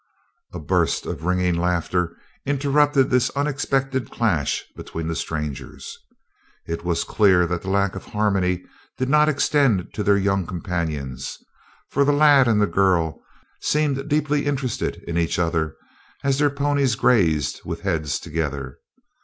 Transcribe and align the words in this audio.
A 0.51 0.57
burst 0.59 1.05
of 1.05 1.25
ringing 1.25 1.53
laughter 1.53 2.15
interrupted 2.43 3.11
this 3.11 3.29
unexpected 3.35 4.09
clash 4.09 4.63
between 4.75 5.07
the 5.07 5.15
strangers. 5.15 5.95
It 6.65 6.83
was 6.83 7.03
clear 7.03 7.45
that 7.45 7.61
the 7.61 7.69
lack 7.69 7.95
of 7.95 8.05
harmony 8.05 8.63
did 8.97 9.09
not 9.09 9.29
extend 9.29 9.93
to 9.93 10.01
their 10.01 10.17
young 10.17 10.47
companions, 10.47 11.37
for 11.91 12.03
the 12.03 12.13
lad 12.13 12.47
and 12.47 12.59
the 12.59 12.65
girl 12.65 13.21
seemed 13.59 14.09
deeply 14.09 14.47
interested 14.47 15.03
in 15.07 15.19
each 15.19 15.37
other 15.37 15.75
as 16.23 16.39
their 16.39 16.49
ponies 16.49 16.95
grazed 16.95 17.61
with 17.63 17.81
heads 17.81 18.19
together. 18.19 18.79